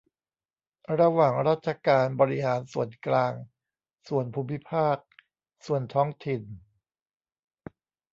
[0.99, 3.33] ระหว่างราชการบริหารส่วนกลาง
[4.07, 4.97] ส่วนภูมิภาค
[5.65, 6.41] ส่วนท้องถิ่น